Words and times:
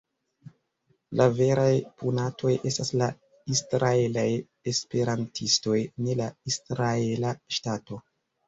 La 1.19 1.25
veraj 1.39 1.73
punatoj 2.03 2.53
estas 2.71 2.91
la 3.03 3.09
israelaj 3.57 4.25
esperantistoj, 4.73 5.79
ne 6.09 6.19
la 6.25 6.31
israela 6.55 7.37
ŝtato. 7.59 8.05